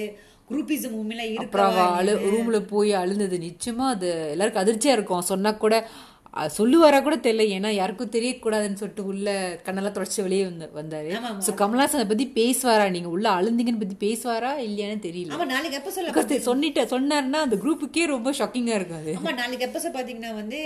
குரூப்பிசம் 0.49 0.95
உண்மையில 1.01 1.35
அப்புறம் 1.35 1.71
இருக்கவா 1.71 1.93
அழு 1.93 2.13
ரூம்ல 2.33 2.67
போய் 2.67 2.93
அழுந்தது. 2.93 3.37
நிச்சயமா 3.37 3.85
அது 3.87 4.27
எல்லாருக்கும் 4.29 4.63
அதிர்ச்சியா 4.63 4.91
இருக்கும். 4.91 5.21
சொன்னா 5.21 5.51
கூட 5.51 5.87
சொல்லுவாரா 6.57 6.97
கூட 7.03 7.15
தெரியல. 7.25 7.43
ஏன்னா 7.57 7.69
யாருக்கும் 7.79 8.11
தெரியக்கூடாதுன்னு 8.15 8.79
சொல்லிட்டு 8.81 9.05
உள்ள 9.11 9.33
கண்ணெல்லாம் 9.65 9.95
தொடச்சி 9.97 10.19
வெளியே 10.25 10.43
வந்து 10.49 10.67
வந்தாரு. 10.79 11.09
கமலாசன் 11.61 11.99
அதை 11.99 12.07
பத்தி 12.11 12.27
பேசுவாரா? 12.39 12.85
நீங்க 12.95 13.09
உள்ள 13.15 13.27
அழுந்தீங்கன்னு 13.37 13.81
பத்தி 13.83 13.97
பேசுவாரா 14.05 14.51
இல்லையான்னு 14.67 15.05
தெரியல. 15.07 15.33
ஆமா 15.35 15.45
நாளைக்கு 15.53 15.79
எப்ப 15.79 15.91
சொல்ல 15.97 16.39
சொன்னிட்ட 16.49 16.83
சொன்னாருன்னா 16.93 17.41
அந்த 17.47 17.57
குரூப்புக்கே 17.63 18.05
ரொம்ப 18.15 18.31
ஷாக்கிங்கா 18.39 18.77
இருக்கும் 18.79 19.01
அது. 19.01 19.13
ஆமா 19.19 19.33
நாளைக்கு 19.41 19.67
எபிசோட் 19.67 19.97
பாத்தீங்கன்னா 19.97 20.33
வந்து 20.41 20.59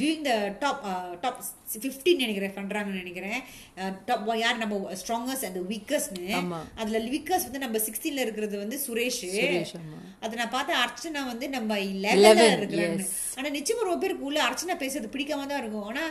doing 0.00 0.26
the 0.26 0.32
top 0.60 0.82
top 1.22 1.38
fifteen 1.84 2.20
நினைக்கிறேன் 2.22 2.56
பண்றாங்கன்னு 2.58 3.00
நினைக்கிறேன். 3.02 3.40
டாப் 4.08 4.28
யார் 4.42 4.60
நம்ம 4.62 4.76
ஸ்ட்ராங்கஸ்ட் 5.00 5.46
அண்ட் 5.48 5.58
வீக்கஸ்ட்னு. 5.72 6.26
அதுல 6.82 7.00
வீக்கஸ்ட் 7.14 7.48
வந்து 7.48 7.64
நம்ம 7.64 7.80
சிக்ஸ்டீன்ல 7.86 8.26
இருக்கிறது 8.26 8.56
வந்து 8.64 8.78
சுரேஷ். 8.86 9.22
அதை 10.24 10.34
நான் 10.42 10.54
பார்த்தேன் 10.54 10.82
அர்ச்சனா 10.84 11.22
வந்து 11.32 11.48
நம்ம 11.56 11.78
11, 11.86 12.22
லெவல்ல 12.26 12.52
இருக்கிறாங்க 12.58 13.06
yes. 13.36 13.40
ஆனா 13.40 13.48
நிச்சயமா 13.58 13.84
ரொம்ப 13.88 13.98
பேருக்கு 13.98 14.24
உள்ள 14.24 14.40
அர்ச்சனா 14.48 14.76
பேசுறது 14.84 15.14
பிடிக்காம 15.16 15.46
தான் 15.46 15.62
இருக்கும். 15.62 15.84
ஆனா 15.84 16.04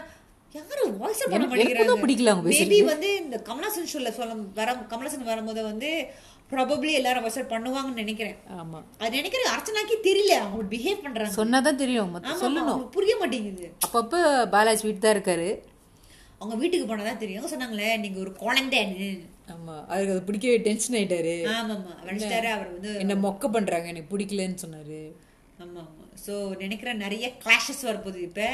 யாரும் 0.54 0.98
வாய்ஸ் 0.98 1.24
பண்ண 1.24 1.46
தான் 1.88 2.04
பிடிக்கல 2.04 2.34
மேபி. 2.42 2.78
வந்து 2.84 3.16
இந்த 3.18 3.38
கமலாசன் 3.48 3.92
ஷோல 3.94 4.12
சொல்ல 4.12 4.36
வர 4.60 4.76
கமலாசன் 4.92 5.30
வரும்போது 5.32 5.64
வந்து 5.64 5.90
ப்ராபப்ளி 6.52 6.92
எல்லாரும் 6.92 7.26
வசட் 7.26 7.52
பண்ணுவாங்கன்னு 7.54 7.94
நினைக்கிறேன். 7.94 8.36
ஆமா. 8.60 8.84
அது 9.00 9.12
நினைக்கிறேன் 9.16 9.54
அர்ச்சனாக்கே 9.54 9.96
தெரியல. 10.10 10.34
அவங்க 10.40 10.66
பிஹேவ் 10.76 11.04
பண்றாங்க. 11.06 11.36
சொன்னாதான் 11.42 11.76
தெரியும். 11.76 12.16
ஆமா, 12.16 12.36
சொல்லணும். 12.44 12.90
புரிய 12.90 13.16
மாட்டேங்குது. 13.16 13.68
அப்பப்ப 13.88 14.46
பாலாஜி 14.50 14.86
வீட்டு 14.88 15.00
தான் 15.00 15.16
இருக்காரு. 15.18 15.50
அவங்க 16.40 16.56
வீட்டுக்கு 16.56 16.96
போனதான் 16.96 17.18
தெரியும். 17.18 17.52
சொன்னாங்களே 17.54 17.98
நீங்க 17.98 18.20
ஒரு 18.20 18.32
குழந்தைன்னு. 18.44 19.10
ஆமா. 19.56 19.76
அவருக்கு 19.90 20.14
அது 20.16 20.24
பிடிக்கவே 20.24 20.58
டென்ஷன் 20.58 20.98
ஆயிட்டாரு. 21.00 21.36
ஆமாமா 21.58 21.94
நினைச்சிட்டாரு 22.08 22.50
அவர் 22.52 22.72
வந்து 22.72 22.98
என்ன 22.98 23.16
மொக்க 23.16 23.52
பண்றாங்க? 23.52 23.88
எனக்கு 23.88 24.18
பிடிக்கலன்னு 24.18 24.64
சொன்னாரு. 24.66 25.12
ஆமா 25.64 25.82
ஆமா. 25.86 26.06
ஸோ 26.26 26.34
நினைக்கிறேன் 26.58 26.98
நிறைய 26.98 27.26
கிளாஷஸ் 27.44 27.84
வரப்போகுது 27.84 28.22
இப்போ. 28.30 28.48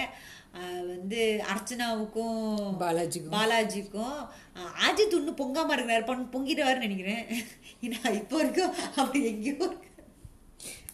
வந்து 0.92 1.20
அர்ச்சனாவுக்கும் 1.52 2.40
பாலாஜிக்கும். 2.82 3.36
பாலாஜிக்கும். 3.38 4.18
அஜித் 4.88 5.16
இன்னும் 5.20 5.40
பொங்காம 5.42 5.76
இருக்கிறாரு. 5.76 6.04
பொங் 6.10 6.26
பொங்கிடுவாருன்னு 6.34 6.88
நினைக்கிறேன். 6.88 7.24
ஏன்னா 7.86 8.02
இப்போ 8.22 8.36
வரைக்கும் 8.36 8.74
அவர் 8.96 9.22
எங்கேயோ. 9.32 9.68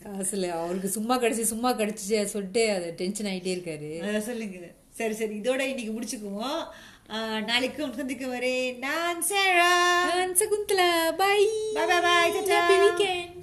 காசுல 0.03 0.49
அவருக்கு 0.63 0.89
சும்மா 0.97 1.15
கிடைச்சு 1.21 1.45
சும்மா 1.53 1.69
கிடைச்சிச்சு 1.79 2.19
சொல்லிட்டு 2.35 2.63
அது 2.75 2.89
டென்ஷன் 3.01 3.29
ஆயிட்டே 3.31 3.53
இருக்காரு. 3.55 3.89
அத 4.09 4.21
சொல்லுங்க. 4.27 4.69
சரி 4.99 5.15
சரி. 5.21 5.35
இதோட 5.41 5.61
இன்னைக்கு 5.71 5.93
முடிச்சுக்குவோம். 5.95 6.61
நாளைக்கு 7.49 7.83
உங்களை 7.83 7.99
சந்திக்க 7.99 8.25
வரேன் 8.35 8.77
நான் 8.85 9.21
Sera. 9.31 9.71
Shakuntala. 10.41 10.89
Bye 11.21 11.37
bye, 11.75 11.87
bye. 12.07 12.27
Ta-ta. 12.35 12.55
Happy 12.55 12.77
weekend 12.83 13.36